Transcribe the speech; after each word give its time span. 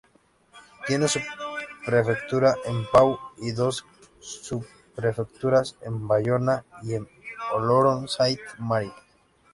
Tiene 0.87 1.07
su 1.07 1.19
prefectura 1.85 2.55
en 2.65 2.87
Pau 2.91 3.19
y 3.37 3.51
dos 3.51 3.85
subprefecturas 4.19 5.75
en 5.81 6.07
Bayona 6.07 6.65
y 6.81 6.95
en 6.95 7.07
Oloron-Sainte-Marie. 7.53 8.91